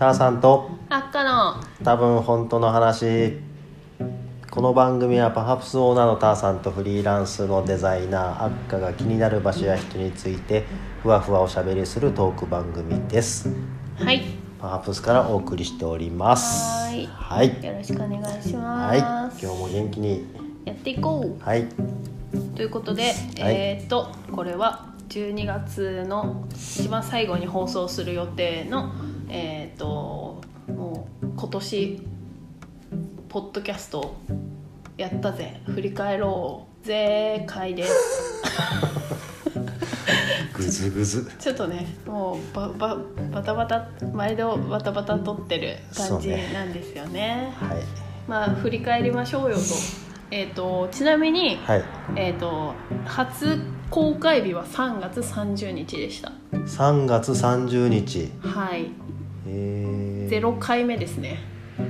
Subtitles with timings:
[0.00, 0.70] ターさんと。
[0.88, 1.62] 赤の。
[1.84, 3.36] 多分本当の話。
[4.50, 10.64] この番組はパハプスオーナーのターさんとフリーランスのデザイナーアッカが気になる場所や人について
[11.02, 13.50] ふわふわおしゃべりするトーク番組です。
[13.96, 14.22] はい。
[14.58, 16.64] パハプスからお送りしております。
[16.64, 17.06] はーい。
[17.06, 17.62] はい。
[17.62, 19.00] よろしくお願いしまはい。
[19.38, 20.24] す、今日も元気に。
[20.64, 21.68] やっていこはい、う
[22.56, 28.92] ということで、えーっとこれは12月の一番最後に放送する予定の
[29.30, 32.02] えーっともう今年
[33.28, 34.16] ポッドキャスト
[34.96, 35.60] やったぜ。
[35.66, 37.44] 振り返ろうぜ。
[37.46, 38.42] 会です。
[40.54, 41.30] ぐずぐず。
[41.38, 42.98] ちょっとねもうババ
[43.32, 47.52] バタバタ毎度バタバタ撮ってる感じなんですよね。
[47.58, 47.78] はい。
[48.28, 49.62] まあ振り返りましょうよと,、
[50.30, 51.84] えー、とちなみに、はい。
[52.16, 52.74] えー、と
[53.06, 53.58] 初
[53.90, 56.32] 公開日は3月30日でした。
[56.52, 58.30] 3月30日。
[58.40, 58.82] はい。
[58.82, 58.90] えー、
[59.50, 61.38] 0回目ですね、
[61.76, 61.84] は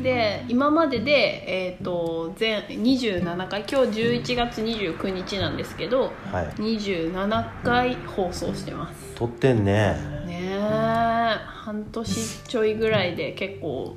[0.00, 1.12] い、で今までで、
[1.46, 6.46] えー、と全27回今日11月29日なんですけどはい。
[6.60, 9.14] 27回放送してます。
[9.14, 9.96] 撮ってんね。
[10.26, 11.38] ねえ。
[11.46, 13.96] 半年ちょいぐらいで結構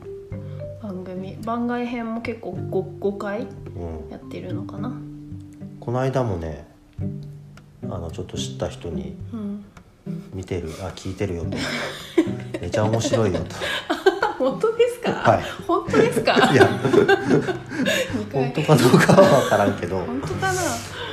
[0.82, 4.10] 番組番外編も結構 5, 5回うん。
[4.10, 4.94] やってるのかな。
[5.80, 6.68] この間もね
[7.84, 9.59] あのちょっと知った人にうん
[10.34, 11.44] 見てるあ聞いてるよ。
[11.46, 11.58] と
[12.62, 13.46] めちゃ面白いよと。
[14.40, 15.44] 本当ですか、はい。
[15.68, 16.34] 本当ですか？
[16.54, 16.64] いや。
[16.66, 19.98] 2 回本当かどうかは分からんけど。
[19.98, 20.62] 本当かな？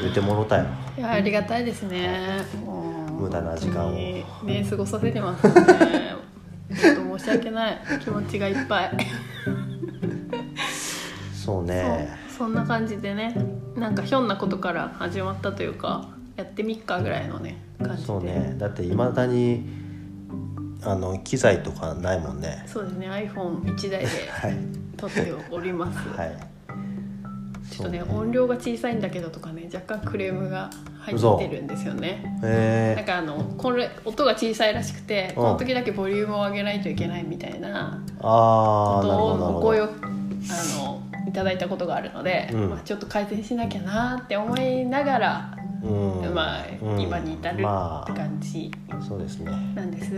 [0.02, 0.66] 言ってもろたよ。
[0.96, 2.44] いやありがたいですね。
[2.64, 3.92] もう無駄な時間を。
[3.92, 4.24] ね
[4.68, 6.14] 過ごさせてますよね。
[6.80, 8.90] ちょっと申し訳ない気持ちがいっぱい。
[11.34, 12.08] そうね。
[12.36, 13.34] そんな感じでね
[13.76, 18.06] なんかひょんなことから始まったというかやってみっかぐらいのね感じで。
[18.06, 18.54] そうね。
[18.58, 19.66] だっていまだに
[20.82, 22.64] あの機材とかないもんね。
[22.66, 23.08] そうですね。
[23.08, 24.56] iPhone1 台で はい。
[24.96, 26.36] 撮っております、はい。
[27.70, 30.70] ちょっとねそう音量が小さいんだけどとかね若干クレームが
[31.00, 32.22] 入ってるんですよね。
[32.40, 35.34] なんえかあのこれ音が小さいらしくてうん。
[35.34, 39.88] この時だけボリュームを上げないといけないみたいなことをお声をあ
[40.78, 42.70] のいただいたことがあるので、うん。
[42.70, 46.34] まあ、ちょっと改善しなきゃなって思いながら、うん。
[46.34, 47.00] まあ、うん。
[47.00, 49.00] 今に至るまって感じあ。
[49.02, 49.38] そうです。
[49.38, 50.10] ねなんです、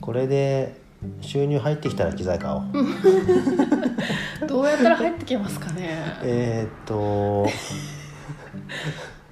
[0.00, 0.80] これで
[1.20, 2.62] 収入入ってきたら機材買おう、
[4.48, 5.88] どうやったら入ってきますかね？
[6.22, 7.46] えーっと。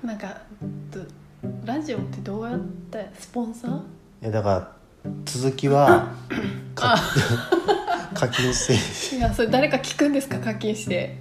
[0.07, 0.37] なんか
[0.91, 1.01] ど
[1.65, 3.81] ラジオってどうやってスポンサー？
[4.23, 4.73] えだから
[5.25, 6.09] 続きは
[6.75, 6.97] か
[8.15, 10.39] 課金していやそれ誰か聞くんですか？
[10.39, 11.19] 課金して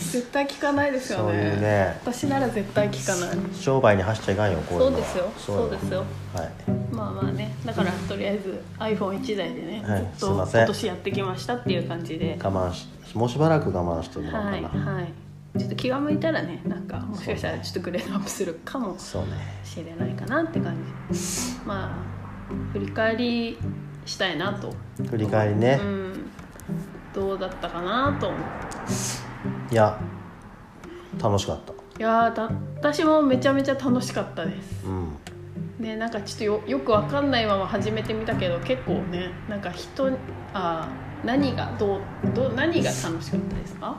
[0.00, 1.98] 絶対聞かないですよそうねいうね。
[2.02, 3.36] 私なら絶対聞かない。
[3.54, 5.04] 商売に走っちゃいかんよこういうのは。
[5.04, 5.32] そうですよ。
[5.36, 6.04] そうですよ。
[6.34, 6.42] は。
[6.42, 6.50] い。
[6.92, 7.54] まあまあね。
[7.64, 10.00] だからとりあえず iPhone1 台でね、はい。
[10.00, 10.60] ずっとすいません。
[10.62, 12.38] 今年やってきましたっていう感じで。
[12.42, 14.62] 我慢しもうしばらく我慢してもらおうはい。
[14.62, 15.12] かな、はい。
[15.58, 19.16] ちょっと気が向いたらねなんかもしかしたらちょっとグレードアップするかもし
[19.84, 20.76] れないかなって感
[21.10, 21.18] じ。
[21.66, 23.58] まあ振り返り
[24.06, 24.72] したいなと。
[25.08, 25.78] 振り返りね。
[25.80, 26.30] う、ん。
[27.12, 28.28] どうだったかなと。
[28.28, 29.19] 思って
[29.70, 29.98] いや
[31.22, 31.72] 楽しかった。
[31.72, 32.34] いや
[32.76, 34.86] 私もめちゃめちゃ楽しかったです。
[34.86, 35.16] うん。
[35.78, 40.10] ねなんかちょっとよよくわかんないまま始めてみたけど結構ねなんか人
[40.52, 42.00] あー何がどう
[42.34, 43.96] どう何が楽しかったですか？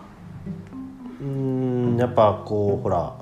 [1.19, 3.16] うーんやっぱこうほら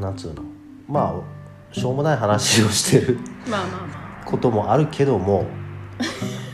[0.00, 0.42] なんつうの？
[0.88, 3.18] まあしょうもない話をしてる
[3.48, 5.46] まあまあまこともあるけども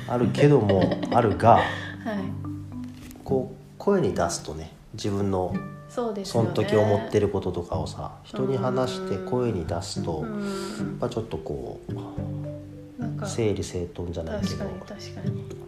[0.08, 1.60] あるけどもあるが
[3.32, 5.54] こう声に出すとね自分の
[5.88, 6.48] そそうですよね。
[6.50, 11.80] の時思ってることとかをさ人に話して声に出すとうやっんぱちょっとこ
[12.98, 14.64] なんかう整理整頓じゃないけど。
[14.64, 15.62] 確かに確かに。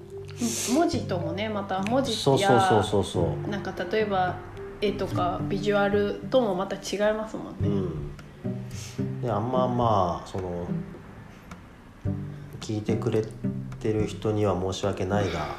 [0.74, 3.50] 文字ともねまた文字そうそうそうそうそう。
[3.50, 4.36] なんか例えば
[4.80, 7.68] 絵とかビジュアルともまた違いますもんね、
[8.98, 10.66] うん、であんままあその
[12.60, 13.24] 聞いてくれ
[13.84, 15.56] てる人には申し訳ないが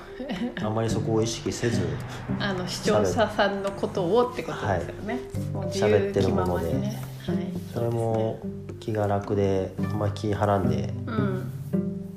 [0.64, 1.82] あんまりそこを意識せず
[2.40, 5.20] あの視聴者さんのことをってことですよね、
[5.54, 6.52] もう自由喋ってる気もので。
[6.52, 7.38] ままにねはい。
[7.74, 8.40] それも
[8.80, 11.52] 気が楽であんまり気はらんでうん。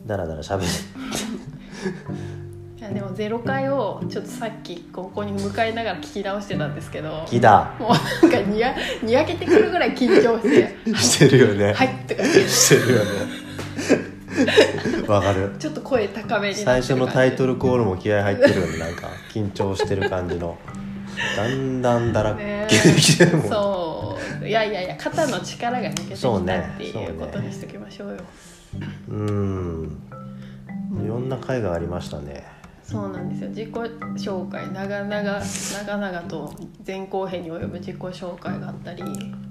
[0.06, 0.64] だらだら喋る。
[2.78, 10.76] いやでもゼロ回をちょっとさっきここに向かいながら聞き直してたんですけども気だうなんかにやにやけてくるぐらい緊張して。
[10.96, 13.47] してるよね「はい」とかしてるよね
[15.08, 15.54] わかる。
[15.58, 18.78] ちょっと声高めにな最初のタイトルルコールも気合入ってるよね。
[18.78, 20.56] なんか緊張してる感じの。
[21.36, 24.46] だんだんだらねッキリでもそう。
[24.46, 26.70] いやいやいや肩の力が抜けてきたそうね。
[26.74, 28.16] っていうことにしときましょうよ。
[29.08, 29.98] うん。
[31.04, 32.57] いろんな会がありましたね
[32.90, 33.50] そうなんですよ。
[33.50, 34.66] 自己紹介。
[34.72, 36.54] 長々長々と
[36.86, 39.02] 前後編に及ぶ自己紹介があったり。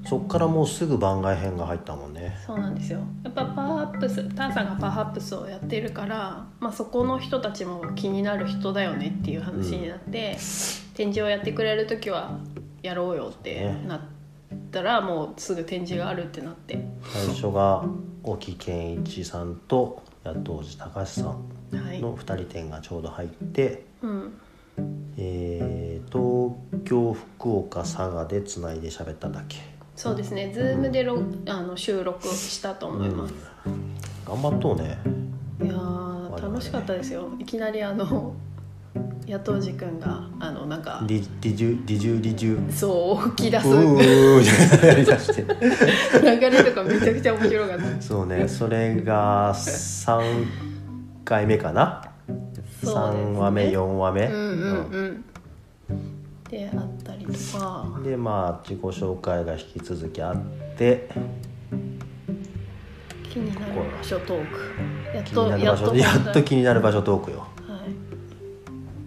[0.07, 2.36] そっからもうすぐ番外編が入ったもんね。
[2.44, 3.00] そうなんですよ。
[3.24, 10.36] やっぱパワーアップスターさんがパワーアップスをやってるから、まあ、そこの人たちも気になる人だよねっていう話になって、
[10.95, 12.40] 展示をやってくれる時は
[12.81, 14.01] やろうよってなっ
[14.72, 16.83] たらもうすぐ展示があるってなって。
[17.04, 17.86] 最初が
[18.24, 21.28] 沖健一さんと八頭寺隆さん。
[21.28, 21.38] はい、
[21.72, 24.34] の2人展がちょうど入って、うん、
[25.18, 26.54] えー東
[26.86, 29.58] 京福岡佐賀でつないで喋ったんだっけ。
[29.96, 30.52] そうですね。
[30.54, 33.34] ズームでロあの収録したと思います、
[34.25, 34.98] 頑張っとうね。
[35.62, 37.30] いやー楽しかったですよ。
[37.40, 38.34] いきなりあの
[39.28, 43.68] 八頭寺くんがあのなんかリリジュリジュリジュそう吹き出す。
[46.24, 48.02] 流れとかめちゃくちゃ面白かった。
[48.02, 48.48] そうね。
[48.48, 50.46] それが3
[51.27, 52.91] 回目かな、そうですね。
[52.94, 55.24] 3話目4話目、うんうん
[55.89, 56.03] うん。
[56.50, 57.85] であったりとか。
[57.97, 60.38] うんでまあ自己紹介が引き続きあっ
[60.77, 61.09] て。
[63.29, 64.57] 気になる場所トーク。
[65.13, 67.39] やっ気にとなる場所やっと気になる場所トークよ。
[67.39, 67.50] はい。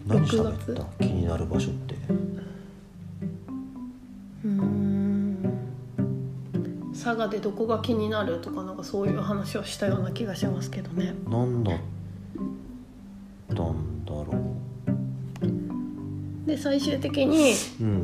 [0.07, 0.85] 何6喋月った？
[1.05, 1.95] 気になる場所って。
[4.45, 5.59] うーん。
[6.93, 11.15] 佐賀でどこが気になるとかなんかそういう話をしたような気がしますけどね。
[11.27, 11.79] 何だっ
[13.55, 14.27] たんだろ
[16.47, 17.51] で最終的に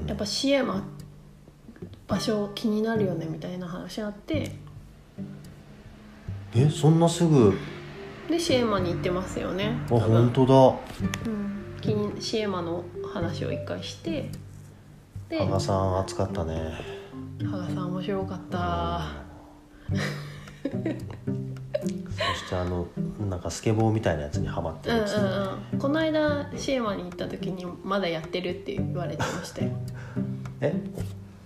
[0.07, 0.85] やっぱシエマ
[2.07, 4.53] 場所気になるよねみたいな話あって。
[6.55, 7.59] えそんなすぐ？
[8.31, 9.77] でシエマに行ってますよね。
[9.87, 10.31] あ多分。
[10.31, 10.55] 本当だ。
[11.27, 14.31] うん、気にシエマの話を一回して。
[15.29, 16.73] で羽賀さん暑かったね。
[17.41, 19.03] 羽賀さん面白かった
[21.87, 22.87] そしてあの
[23.29, 29.71] なんかスケボーみたいなやつにはまってるうんこの間シエマに行った時にまだやってるって言われてましたよ。
[30.61, 30.75] え？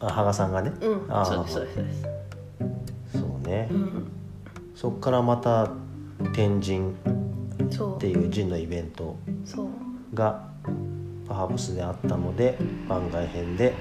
[0.00, 0.72] あ羽賀さんがね？
[0.81, 1.06] うん。
[1.08, 2.02] あーそうですそうです。
[3.12, 3.69] そうね。
[3.70, 4.10] うん。
[4.75, 5.70] そっからまた
[6.32, 6.94] 天神
[7.70, 9.16] そっていう神のイベント
[10.14, 10.48] が
[11.28, 12.56] パハブスであったので
[12.88, 13.75] 番外編で、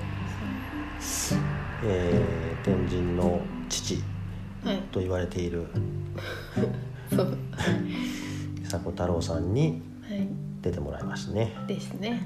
[1.84, 3.40] えー天神の
[3.70, 4.04] 父
[4.66, 4.78] はい。
[4.92, 5.68] と言われている
[7.16, 7.38] そう。
[8.72, 10.28] 迫太郎さんにはい。
[10.62, 11.56] 出てもらいましたね。
[11.68, 12.22] ですね。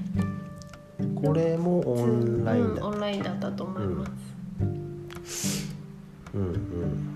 [1.24, 4.06] これもオンラインだうんオンラインだったと思いま
[5.24, 5.72] す、
[6.34, 6.40] うん。
[6.40, 7.14] うん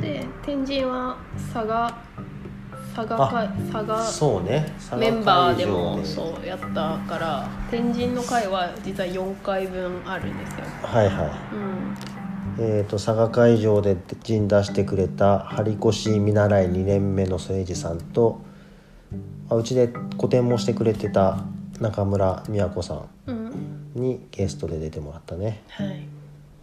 [0.00, 1.16] で天神は
[1.52, 1.94] 佐賀
[2.94, 4.66] 佐賀会佐賀そうね。
[4.98, 10.64] メンバーでもそうやったから天神の会は実は4回分あるんですよ。
[10.82, 11.14] はいはい。
[11.54, 12.11] うん
[12.58, 18.40] えー、と佐賀会場で陣出してくれた張越見習い2年目の末治さんと
[19.48, 21.44] あうちで個展もしてくれてた
[21.80, 23.46] 中村美和子さうん。
[23.48, 23.52] ん
[23.94, 25.62] にゲストで出てもらったね。
[25.68, 26.06] はい。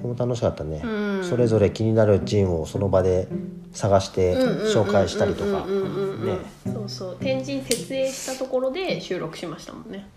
[0.02, 0.88] これも楽しかったね、う
[1.20, 1.24] ん。
[1.24, 3.28] それぞれ気になる陣をその場で
[3.72, 5.48] 探して紹介したりとか。
[5.48, 6.26] うんうんうんうん。
[6.26, 6.38] ね。
[6.66, 7.18] そうそう。
[7.20, 10.08] 天神設営したところで収録しましたもんね。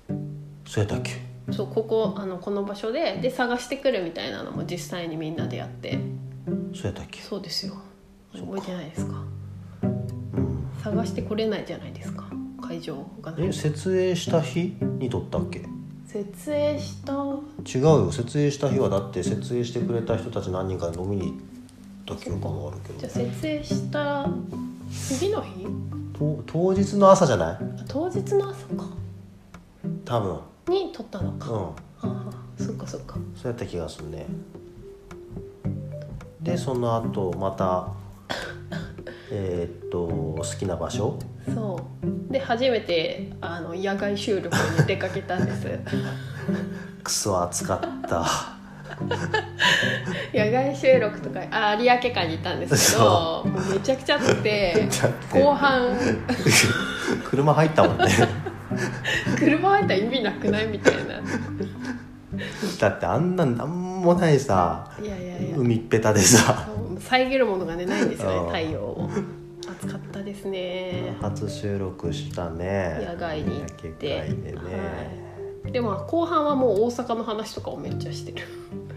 [0.66, 1.31] そうやったっけ？
[1.52, 5.98] そうここあのこの場所でで探してくるみたいなのも実際にみんなでやって。
[6.74, 7.20] そうやったっけ？
[7.20, 7.74] そうですよ。
[8.34, 9.22] 覚えてないですか？
[9.82, 10.66] うん。
[10.82, 12.24] 探してこれないじゃないですか？
[12.60, 13.46] 会場がない。
[13.46, 15.62] え設営した日に撮ったっけ？
[16.06, 17.12] 設営した？
[17.12, 18.12] 違うよ。
[18.12, 21.32] 設営した日はだって設営してくれた人たち何人かで飲みに
[22.06, 24.28] 行った記憶があるけじゃあど設営した
[24.90, 25.66] 次の日？
[26.18, 27.58] と当日の朝じゃない？
[27.88, 28.86] 当日の朝か。
[30.04, 30.40] 多分
[30.72, 31.58] に撮ったのか、うん。
[31.60, 33.16] ああそっかそっか。
[33.36, 34.26] そうやった気がするね。
[36.40, 37.88] でその後また
[39.30, 41.18] えーっと好きな場所？
[41.54, 41.80] そ
[42.30, 42.32] う。
[42.32, 44.48] で初めてあの野外収録
[44.80, 45.68] に出かけたんです。
[47.04, 48.24] クソ暑かった。
[50.34, 54.88] 野外収録とかあ有明海に行ったんですけどめちゃくちゃ暑くて
[55.32, 55.96] 後半。
[57.24, 58.06] 車入ったもんね
[59.38, 61.20] 車入ったら意味なくないみたいな。
[62.80, 65.56] だってあんななんもないさいやいやいや。
[65.56, 66.68] 海っぺたでさ。
[66.98, 68.52] 遮るものがねないんですようん。
[68.52, 69.10] ね太陽を。
[69.82, 71.14] 暑かったですね。
[71.20, 73.06] 初収録したね。
[73.06, 74.20] 野外に行って。
[74.20, 75.32] 野外でね、
[75.72, 78.46] でも後半はもう大阪の話とかをめっちゃしてる。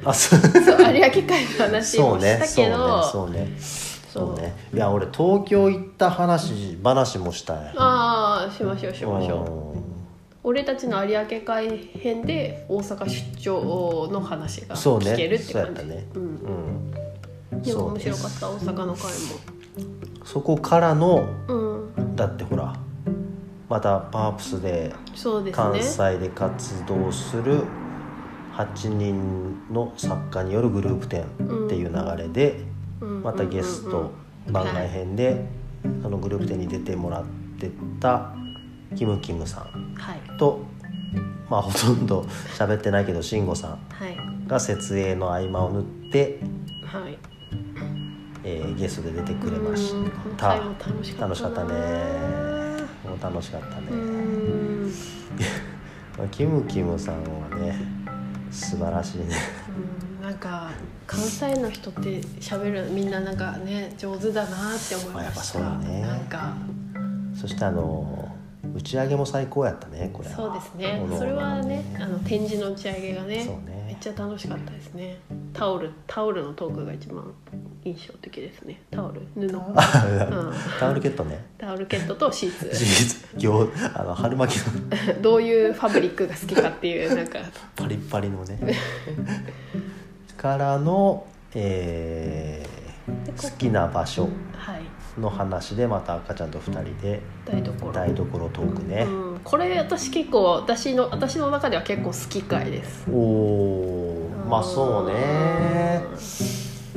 [0.04, 0.40] あそう。
[0.40, 4.36] そう有明海の話そうもしたねそうねけどそうねそうそう。
[4.36, 7.74] ねいや俺東京行った話話もしたい。
[7.76, 9.78] ああしましょうしましょう。
[9.78, 9.84] ん。
[10.44, 15.54] 俺たちの有明海編で大阪出張の話が聞けるって感じ。
[15.54, 16.06] そうやったね。
[16.16, 16.92] うん。
[17.52, 17.62] うん。
[17.62, 19.12] でも面白かった大阪の回
[20.24, 22.16] そこからのもうん。
[22.16, 22.74] だってほら
[23.68, 24.94] またパープスで
[25.52, 25.82] 関ね。
[25.82, 27.64] 西で活動する
[28.56, 31.26] 8人の作家によるグループ展っ
[31.68, 32.64] ていう流れで、
[33.00, 34.12] またゲスト
[34.48, 35.46] 番外編で
[36.02, 37.26] そのグループ展に出てもらっ
[37.60, 38.34] てた
[38.96, 39.96] キムキムさん。
[39.96, 40.38] はい。
[40.38, 40.62] と
[41.50, 42.22] まあほとんど
[42.58, 43.72] 喋ってないけど慎吾さん。
[43.72, 44.18] はい。
[44.48, 46.40] が設営の合間を縫って、
[46.86, 47.18] はい。
[48.44, 49.94] えーゲストで出てくれまし
[50.38, 50.56] た。
[50.56, 51.74] 楽しかったね
[53.04, 53.88] もう楽しかったね、
[56.32, 57.76] キムキムさんはね
[58.52, 59.36] 素晴らしいね。
[60.00, 60.72] うんなんか
[61.06, 66.02] 関西の人って喋るのみんななんかね上手だなって思いました、まあやっぱそうだね。
[66.02, 66.56] なんか。
[67.40, 68.28] そしてあの
[68.74, 70.36] 打ち上げも最高やったねこれは。
[70.36, 71.06] そうですね。
[71.16, 73.86] それはねあの展示の打ち上げがねね。
[73.86, 75.20] めっちゃ楽しかったですね。
[75.54, 77.32] タオルタオルのトークが一番
[77.84, 78.82] 印象的ですね。
[78.90, 79.76] タオル布、 うん、
[80.80, 81.46] タオルケットね。
[81.60, 82.76] タオルケットとシーツ。
[82.76, 85.22] 事実行あの春巻きの。
[85.22, 87.38] どういうファブリックが好きかっていうなんか。
[87.76, 88.58] パリッパリのね
[90.38, 92.76] からの、えー
[93.42, 94.82] 好きな場所はい。
[95.20, 97.92] の話でまた赤ちゃんと2人で台所。
[97.92, 103.06] 台所トークね、うん、これ私結構私の私の中では結構好き回です。
[103.10, 106.04] おおまあそうね。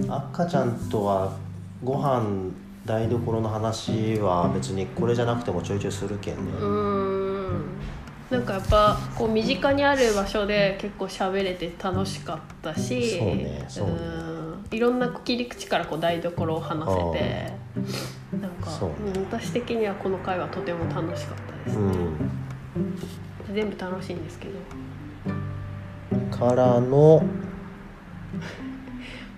[0.08, 1.36] 赤ちゃんとは
[1.84, 2.50] ご飯
[2.86, 7.62] 台所の話は別にこれじゃなくてもちょいちょいするけんね、うーん
[8.30, 13.92] なんかやっぱこう身近にある場所で結構喋れて楽しかったしそうねそうね。
[13.92, 14.66] うん。
[14.70, 17.50] いろんな切り口からこう台所を話せて
[18.38, 18.86] なんかう
[19.18, 21.78] ん私的にはこの回はとても楽しかったです。
[21.78, 21.82] ね、
[22.76, 22.94] うん。
[23.54, 24.52] 全部楽しいんですけど。
[26.36, 27.24] からの。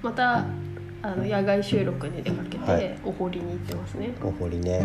[0.02, 0.44] また
[1.02, 2.98] あの野外収録に出かけて、はい。
[3.04, 4.12] お堀に行ってますね。
[4.20, 4.84] お堀ね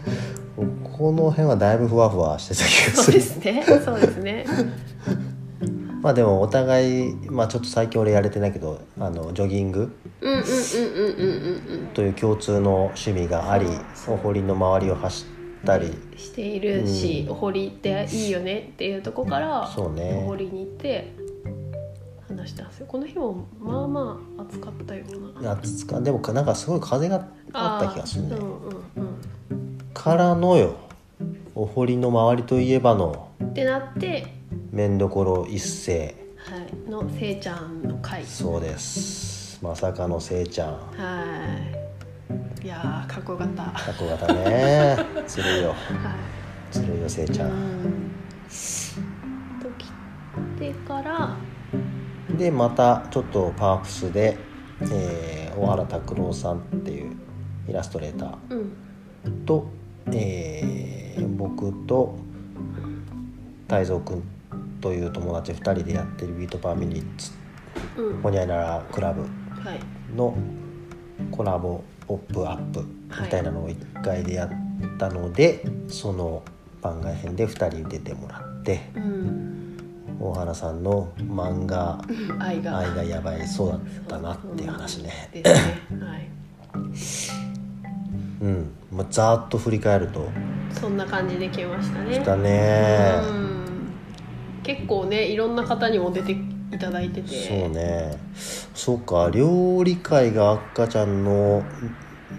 [0.56, 3.64] この辺はだいぶふわふわしてた気がそうでするすね。
[3.84, 4.46] そうですね。
[6.02, 11.28] まあでもお互い、まあ、ちょっと最近俺やれてないけどあのジョギングうんうんうんうんうん
[11.68, 11.86] うんうん。
[11.92, 13.66] という共通の趣味があり
[14.08, 15.26] お堀の周りを走
[15.62, 15.92] ったり。
[16.16, 17.32] しているし、うん。
[17.32, 20.22] お堀っていいよねっていうとこからそうね。
[20.24, 21.12] お堀に行って
[22.28, 22.86] 話したんですよ。
[22.88, 25.54] この日もまあまあ暑かったような。
[25.56, 28.36] 夏かでもなんかすごい風があった気がするね。
[28.36, 28.50] あーうん
[29.50, 29.65] うん
[29.96, 30.76] からのよ。
[31.54, 33.30] お堀の周りといえばの。
[33.40, 34.26] うんってなって、
[34.70, 36.14] 麺どころ一世。
[36.36, 39.58] はい、のせいちゃんの回そうです。
[39.64, 40.74] まさかのせいちゃん。
[40.74, 40.78] は
[42.62, 42.66] い。
[42.66, 43.62] いやーかっこよかった。
[43.62, 44.98] はかっこよかったね。
[45.26, 45.72] ずるいよ。
[45.72, 45.74] い。
[46.74, 47.52] ずるいよせいちゃうん。
[47.52, 48.10] ん
[49.62, 49.90] と来
[50.58, 51.36] てから。
[52.36, 54.36] でまたちょっとパワープスで、
[54.92, 57.16] えー、大原拓郎さんっていう
[57.66, 58.72] イラストレータうん。
[59.24, 59.66] ーと、
[60.12, 62.16] えー僕と
[63.68, 64.22] 泰造君
[64.80, 67.32] という友達2人でやってるビートパーミニッツ
[67.96, 68.22] うん。
[68.22, 69.28] ホニャララクラブは
[69.74, 69.80] い。
[70.14, 70.36] の
[71.30, 72.80] コラボポップアップ
[73.22, 74.50] みたいなのを1回でやっ
[74.98, 76.42] たので、その
[76.80, 79.76] 番外編で2人に出てもらってうん。
[80.20, 82.00] 大原さんの漫画
[82.38, 82.78] 愛が。
[82.78, 86.00] 愛がやばいそうだったなっていう話ねですね。
[86.00, 86.28] はい
[88.40, 90.28] うん、まあ、ざーっと振り返ると。
[90.78, 92.18] そんな感じで来ましたね。
[92.20, 93.20] だね。
[93.28, 93.66] うん。
[94.62, 97.28] 結構ねいろんな方にも出ていただいてて。
[97.28, 98.18] そうね。
[98.74, 101.62] そうか料理会が赤ちゃんの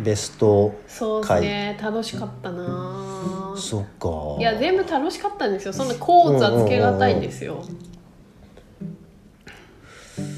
[0.04, 3.56] ベストそうですね楽しかったな。
[3.58, 4.10] そっか。
[4.40, 5.74] いや全部楽しかったんですよ。
[5.74, 7.64] そんなこう座つけがたいんですよ。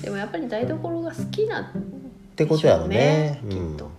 [0.02, 1.66] でもやっぱり台所が好きなっ
[2.36, 3.42] てことやろね。
[3.50, 3.90] きっと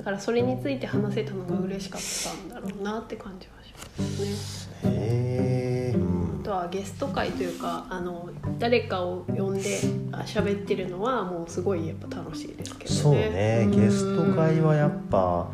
[0.00, 4.02] だからそれについて話せたのが嬉しかったんだろうなって感じはしま
[4.34, 5.94] すね。
[6.40, 9.78] あとはゲスト会というかあの誰かを呼んで
[10.10, 12.98] あ喋ってるのはもうすごいやっぱ楽しいですけどね。
[12.98, 13.60] そうね。
[13.66, 13.70] うん。
[13.72, 15.50] ゲスト会はやっぱ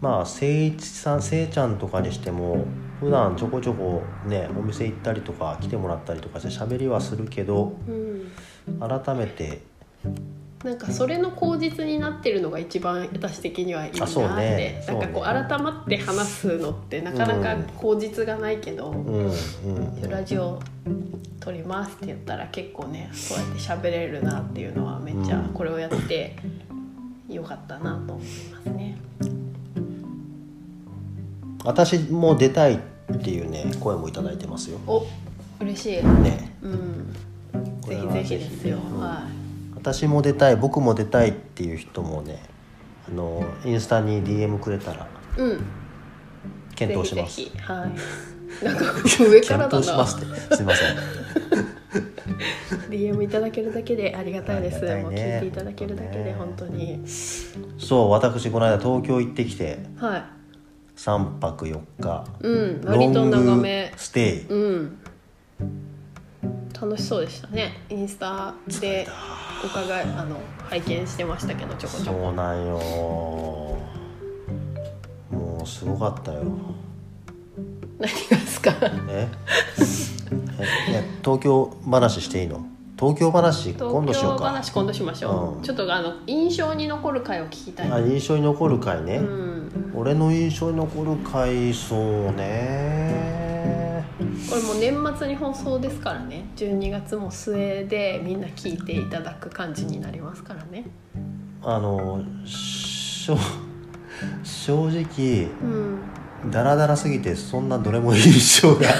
[0.00, 2.64] まあ誠一さんせいちゃんとかにしても
[3.00, 8.30] 普段ちょこちょこねお店行ったりとか来てもらったりとかして喋りはするけどうん。
[8.78, 9.62] 改めて
[10.64, 14.84] なんかそれの口実になってるのが一番私的にはいいなって、ね。
[14.86, 20.60] なんかこう改まって話すのってなかなか口実がないけど、うんうんラジオ
[21.40, 25.48] 撮りますって言ったら結構ねそうやって喋れるなっていうのはめっちゃうん。
[25.48, 26.36] これをやって
[27.28, 28.98] よかったなと思いますね。
[31.64, 32.78] 私も出たいっ
[33.20, 34.78] ていうね声もいただいてますよ。
[34.86, 35.04] お
[35.60, 36.04] 嬉しい。
[36.04, 36.56] ね。
[36.62, 37.12] うん。
[37.82, 38.76] ぜひぜひですよ。
[38.76, 39.26] は
[39.82, 42.40] 私も出たい僕も出たいっていう人もね
[43.08, 45.66] あのインスタに DM くれたらいうん。
[46.76, 47.36] 検討します。
[47.38, 47.64] ぜひぜひ。
[47.64, 47.86] は
[48.62, 48.64] い。
[48.64, 48.84] なんか
[49.18, 49.82] 上からだな。
[49.82, 50.56] 検討しますって。
[50.56, 50.96] すいません。
[52.90, 54.76] DM いただけるだけでありがたいです。
[54.76, 55.02] ありがたいね。
[55.02, 56.34] もう聞いていただけるだけでね。
[56.34, 57.02] 本当に。
[57.76, 60.24] そう私この間東京行ってきてはい。
[60.96, 62.24] 3泊4日。
[62.40, 63.82] うん割と長め。
[63.82, 64.46] ロングステイ。
[64.46, 64.98] うん。
[66.72, 67.84] 楽しそうでしたね。
[67.88, 69.08] インスタで
[69.64, 70.36] お伺いあの
[70.68, 72.20] 拝見してましたけどちょこちょこ。
[72.24, 72.78] そうなんよ。
[75.30, 76.42] もうすごかったよ。
[77.98, 78.74] 何がですか？
[79.10, 79.28] え？
[80.88, 82.66] えいや東京話していいの？
[82.98, 84.44] 東京話今度しよう東京か。
[84.46, 85.62] 話今度しましょう、うん。
[85.62, 87.90] ちょっとあの印象に残る回を聞きたい。
[87.90, 89.92] あ印象に残る回ね、うん。
[89.94, 93.31] 俺の印象に残る回そうね
[94.52, 96.44] これもう年末に放送ですからね。
[96.56, 100.84] 12月も末でみんな聞いていただく感じになりますからね。
[101.62, 103.34] あの正
[104.90, 106.00] 直うん。
[106.50, 108.82] ダラダラすぎてそんなどれも印象が。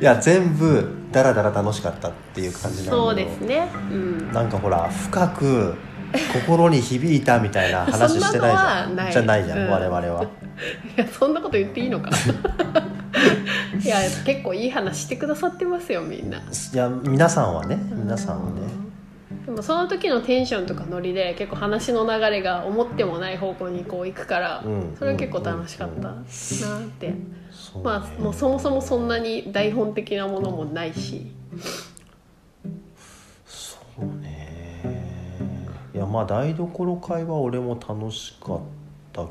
[0.00, 3.66] いや全部ダラダラ楽しかったっていう感じなんそうですね。
[3.90, 4.32] うん。
[4.32, 5.74] なんかほら深く
[6.32, 9.08] 心に響いたみたいな話してないじゃ はない。
[9.08, 9.70] んじゃないじゃん、うん。
[9.70, 10.24] 我々は。
[10.96, 12.10] いやそんなこと言っていいのか
[13.82, 16.38] いや結構いい話してくださってますよみんな。
[16.38, 16.42] い
[16.76, 18.84] や皆さんはね皆さんはね。
[19.46, 24.96] でもその時のテンションとかノリで結構話の流れが思ってもない方向にこう行くから、うん。
[24.98, 26.22] それは結構楽しかったなっ
[26.98, 27.14] て、
[27.82, 31.30] まあもうそもそもそんなに台本的なものもないし。
[33.46, 34.82] そうね。
[35.94, 38.60] いやまあ台所会は俺も楽しかっ
[39.12, 39.28] たか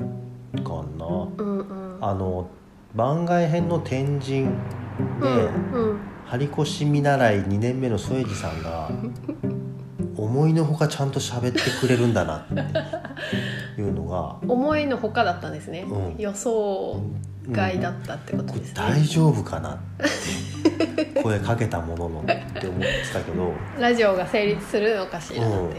[0.96, 1.06] な。
[1.38, 1.98] うんうん。
[2.00, 2.48] あの
[2.94, 4.46] 番外編の天神で、
[5.20, 6.00] うんうん。
[6.26, 8.90] 張り越し見習い2年目の添治さんが
[10.16, 16.16] 思いのほかちゃんと喋ってくれるんだなっていうのが思いのほかだったんですね、うん。
[16.18, 17.02] 予想
[17.50, 19.78] 外だったってことですね、大丈夫かなっ
[21.04, 23.52] て声かけたもののって思ってたけど。
[23.78, 25.76] ラジオが成立するのかしらって、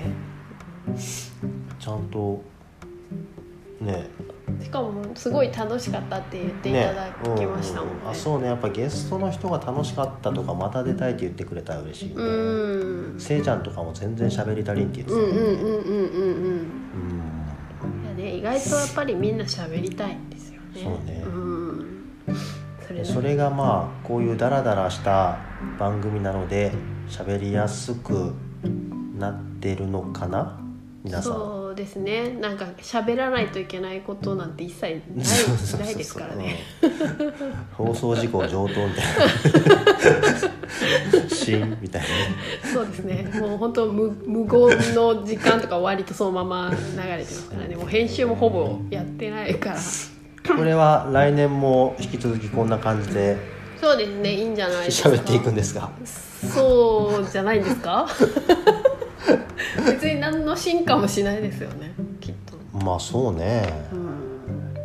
[1.80, 2.44] ちゃんと
[3.82, 4.10] ね。
[4.62, 7.94] しかもすごい楽しかったって言っていただきましたもんね。
[7.96, 8.48] うんうんあそうね。
[8.48, 13.20] やっぱゲストの人が楽しかったとかまた出たいって言ってくれたら嬉しいね、うん。
[13.20, 16.56] せいちゃんとかも全然喋り足りんって言ってた、うんうんうんうんうんうん。
[16.56, 16.66] うん。
[18.04, 20.82] いやね意外とやっぱりみんな喋りたいんですよね。
[20.82, 21.20] そうね。
[21.20, 21.86] ん。
[22.88, 25.40] それねそれがまあこういうダラダラした
[25.78, 26.72] 番組なので
[27.10, 28.34] 喋りやすく
[29.18, 30.60] なってるのかな？
[31.04, 32.30] 皆さんそうですね。
[32.40, 36.56] なんか喋らないといけないことなんて一切ないないですからね。
[36.82, 37.32] うん。
[37.74, 38.94] 放送事故上等みたいな。
[41.28, 42.14] シーンみたいなね。
[42.74, 43.30] そうですね。
[43.42, 47.76] もう本当無無言の時間とか割とそのまま流れてますからね。
[47.76, 49.76] もう編集もほぼやってないから。
[50.56, 53.36] これは来年も引き続きこんな感じで
[53.82, 54.34] そうですね。
[54.34, 55.10] いいんじゃないですか。
[55.10, 55.92] 喋っていくんですが
[56.54, 58.08] そうじゃないんですか？
[59.86, 63.64] 別に何の進化もしないですよねきっと、まあそうね。
[63.92, 64.76] うん、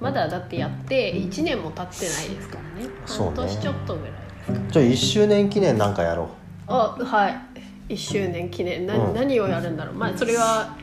[0.00, 2.88] まだだってやって1年も経ってないですからね。
[3.06, 6.28] 半年ちょっとぐらいですかじゃあ1周年記念なんかやろ
[6.66, 7.94] あはい。
[7.94, 8.86] 1周年記念。
[8.86, 9.14] 何,、うん。
[9.14, 9.94] 何をやるんだろう。
[9.94, 10.76] まあそれは。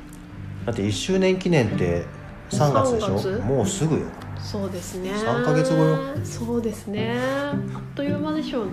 [0.63, 2.05] うだって1周年記念って
[2.49, 3.41] 3月でし3ょ月？
[3.41, 4.01] もうすぐよ。
[4.39, 5.11] そうですね。
[5.11, 5.97] 3ヶ月後よ。
[6.23, 7.17] そうですね。
[7.19, 8.71] あっという間でしょうね、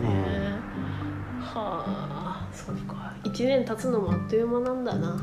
[1.40, 5.22] はあそうか1年経つのもあっという間なんだな。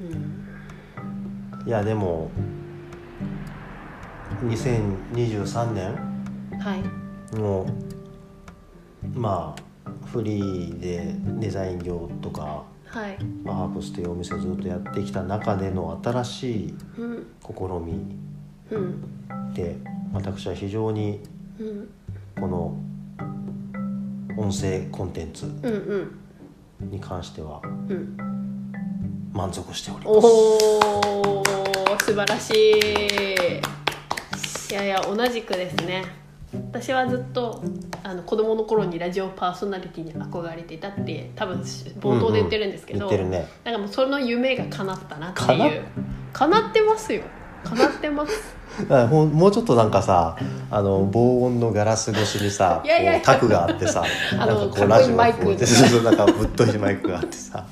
[0.00, 1.66] うん。
[1.66, 2.30] いやでも
[4.42, 5.94] 2023年
[6.60, 7.36] はい。
[7.36, 7.66] も
[9.14, 13.22] うまあフリーでデザイン業とか、はい。
[13.42, 17.26] まあ、ハープスというお店をずっとやってきた中での新しいうん。
[17.42, 17.52] 試
[17.84, 18.16] み
[18.70, 19.54] うん。
[19.54, 19.76] で
[20.12, 21.20] 私は非常に
[21.58, 21.88] うん。
[22.40, 22.76] この
[24.36, 26.18] 音声コンテンツうんうん
[26.90, 28.16] に関してはうん。
[29.32, 30.16] 満足しております。
[30.16, 31.42] おお
[32.00, 32.78] 素晴らしい。
[34.70, 36.04] いやいや同じくですね。
[36.52, 37.62] 私はずっと
[38.04, 43.16] あの子供の頃にラジオパーソナリティに憧れていたって多分冒頭で言ってるんですけど、も
[43.84, 45.82] うその夢が叶ったなっていう。
[46.32, 47.22] 叶ってますよ
[47.64, 48.54] 叶ってます。
[49.10, 50.36] もうちょっとなんかさ
[50.70, 52.82] あの防音のガラス越しにさ
[53.22, 54.02] タクがあってさ
[54.38, 55.44] あのなんかこうラジオマイク。
[55.44, 57.64] こうやってなんかぶっといマイクがあってさ。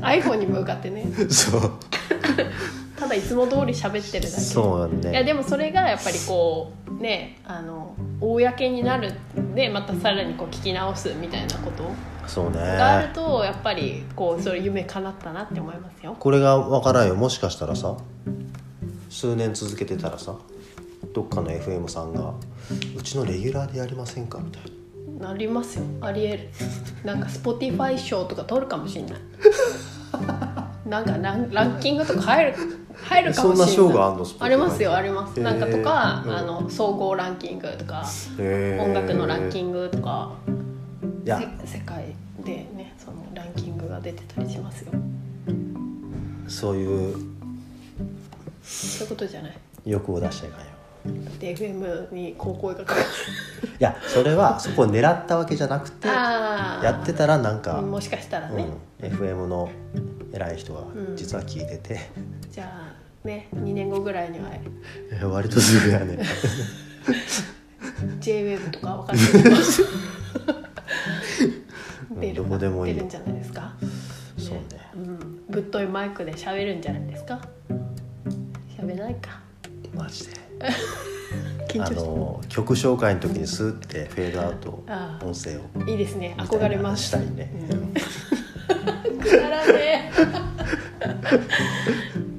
[0.00, 1.06] iPhone に向かってね。
[1.28, 1.72] そう。
[2.98, 4.40] ただいつも通り喋ってるだけ。
[4.40, 4.88] そうよ。
[4.88, 9.12] ねいやでもそれがやっぱりこうねあの公になる
[9.54, 11.84] でまたさらにこう聞き直すみたいなこと。
[12.26, 12.58] そうね。
[12.58, 16.16] があるとやっぱりこうそれ夢叶ったなって思いますよ。
[16.18, 17.14] これが分からんよ。
[17.14, 17.96] もしかしたらさ
[19.12, 20.34] 数年続けてたらさ
[21.12, 22.32] どっかの FM さんが
[22.96, 24.62] 「うちのレギュラーでやりませんか?」みたい
[25.20, 25.28] な。
[25.28, 25.84] なりますよ。
[26.00, 26.48] ありえる。
[27.04, 29.12] なんか Spotify 賞とか取るかもしれない。
[30.88, 32.54] なんかランランキングとか入る
[33.04, 33.74] 入るかもしれない。
[33.74, 34.26] そんな賞があんの？
[34.40, 35.38] ありますよあります。
[35.40, 36.32] なんかとか、うん。
[36.36, 38.02] あの総合ランキングとか
[38.38, 38.82] へー。
[38.82, 40.32] 音楽のランキングとか
[41.24, 41.40] いや。
[41.66, 44.92] せ世界でねそのランキングが出てたりしますよ。
[46.48, 47.16] そういう
[48.62, 49.56] そういうことじゃない。
[49.84, 50.66] 欲を出しちゃいかんよ。
[51.04, 53.02] だって FM に高校がかかって
[53.66, 58.68] いやそれはそこを狙ったわけじゃなくてやってたらなんか、もしかしたらね、
[59.00, 59.68] うん、FM の
[60.32, 61.16] 偉い人がうん。
[61.16, 61.98] 実は聞いてて、
[62.50, 62.92] じゃ
[63.24, 64.50] あね2年後ぐらいには
[65.10, 66.18] え割とすぐやね。
[68.20, 69.56] JWAVE とか分かんないけど
[72.20, 73.72] 出るどこでもいい出るんじゃないですか。
[74.38, 74.62] そうね。
[74.94, 77.02] うん、ぶっといマイクで喋るんじゃない
[79.02, 79.40] ないか。
[79.94, 80.34] マジで。
[81.80, 84.84] あの曲紹介の時にスーってフェードアウト
[85.24, 85.62] 音声を。
[85.88, 86.34] いいですね。
[86.38, 87.04] 憧れます。
[87.04, 89.18] したいね、うん。
[89.18, 90.12] くだらね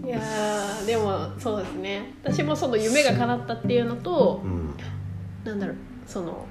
[0.06, 2.14] えいやーでもそうですね。
[2.24, 4.76] 私もその夢が叶ったっていうのとうん。
[5.44, 6.46] なんだろうその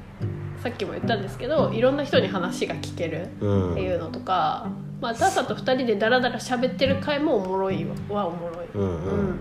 [0.62, 3.72] さっきも言ったんですけどいろんな人に話が聞けるうん。
[3.72, 4.68] っていうのとか、
[5.00, 8.88] まあ、ターさんと2人でダラダラ喋ってる回もおもろいはおもろい、うんうん。
[9.04, 9.40] うん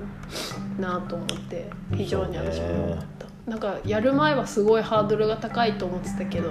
[0.79, 6.49] なあと思って非常に私も思った、なんかやる前はすごいハードルが高いと思ってたけど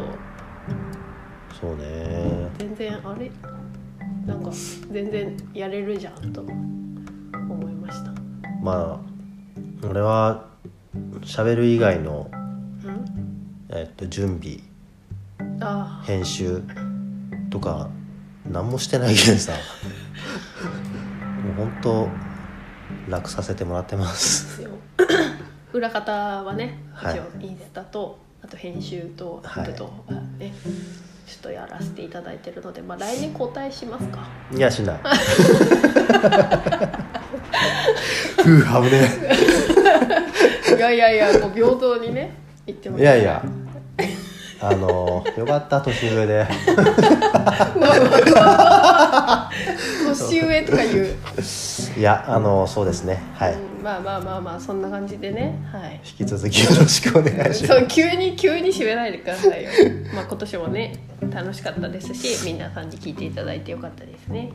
[1.61, 2.49] そうね。
[2.59, 3.31] 全然あれ？
[4.27, 4.51] なんか
[4.91, 6.51] 全然やれるじゃんと思
[7.69, 8.13] いました。
[8.63, 10.45] まあ俺は
[11.23, 12.31] 喋る以外の、
[12.85, 13.05] うん？
[13.71, 14.59] えっと、準備
[15.61, 16.03] あ。
[16.05, 16.63] 編集
[17.51, 17.89] とか
[18.51, 19.53] 何もしてないけどさ。
[21.57, 22.09] もう本当
[23.11, 24.63] 楽させてもらってまあす。
[25.73, 26.13] 裏方
[26.45, 27.17] はねはい。
[27.17, 29.65] 一応インスタとあと編集とはい。
[29.65, 30.53] アップとかね、
[31.27, 34.27] ちょっとやらせていただいてるので、まあ、来年交代しますか。
[34.53, 35.01] いやしない。
[38.43, 39.09] ふう危ね
[40.77, 42.35] いやいやいやこう平等にね
[42.67, 43.03] 言ってます。
[43.03, 43.43] えいやいや。
[44.63, 46.47] あのよかった年上で。
[50.07, 51.17] 年上とか言う、
[51.97, 53.23] いやあのそうですね。
[53.35, 53.55] はい。
[53.55, 55.59] うんまあまあまあまあそんな感じでね。
[55.73, 56.01] はい。
[56.05, 57.67] 引き続きよろしくお願いします。
[57.67, 59.71] そう急に急に締めないでくださいよ。
[60.15, 60.93] まあ今年もね
[61.31, 64.53] 楽しかったですし皆さんに聞いていただいてよかったですね。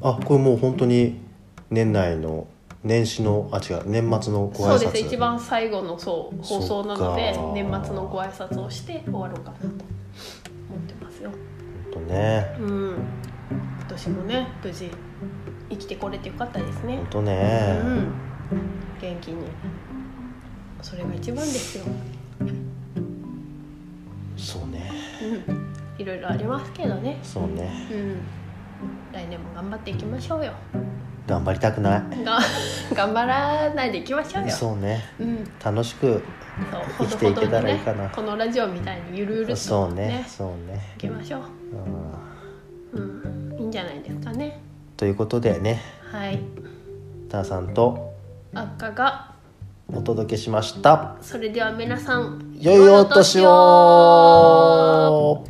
[0.00, 1.20] あこれもう本当に
[1.70, 2.46] 年内の
[2.82, 4.78] 年始のあ違う年末のご挨拶。
[4.78, 7.52] そうです一番最後のそう放送なのでそっか。
[7.54, 9.78] 年末のご挨拶をして終わろうかなと思っ
[10.88, 11.30] てますよ。
[11.92, 12.56] 本当ね。
[12.60, 12.94] うん。
[13.80, 14.90] 今年もね無事
[15.72, 16.96] 生きてこれてよかったですね。
[16.96, 18.12] 本当ね、うん。
[19.00, 19.46] 元気に。
[20.82, 21.84] それが一番ですよ。
[24.36, 24.90] そうね。
[25.48, 25.72] うん。
[25.98, 27.18] いろいろありますけどね。
[27.22, 27.88] そうね。
[27.90, 28.20] うん。
[29.12, 30.52] 来年も頑張っていきましょうよ。
[31.26, 32.24] 頑張りたくない。
[32.24, 32.38] が
[32.92, 34.50] 頑張らないでいきましょうよ。
[34.50, 35.02] そうね。
[35.18, 35.44] うん。
[35.64, 36.22] 楽しく
[36.98, 38.10] 生きていけたらいいかな。
[38.10, 40.24] ほどほどにねこのラジオみたいにゆるゆるとそうねね。
[40.28, 40.92] そうね。
[40.96, 41.42] いきましょう。
[42.94, 43.52] うん。
[43.52, 43.58] うん。
[43.60, 44.60] いいんじゃないですかね
[45.02, 45.82] ということでね。
[46.12, 46.38] はい。
[47.28, 48.14] ターさんと。
[48.54, 49.32] 赤が。
[49.92, 51.16] お届けしました。
[51.20, 55.44] それでは皆さん良いお年を